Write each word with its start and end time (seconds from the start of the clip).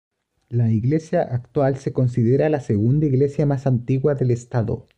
La 0.49 0.71
iglesia 0.71 1.21
actual 1.21 1.77
se 1.77 1.93
considera 1.93 2.49
la 2.49 2.59
segunda 2.59 3.05
iglesia 3.05 3.45
más 3.45 3.67
antigua 3.67 4.15
del 4.15 4.31
estado. 4.31 4.89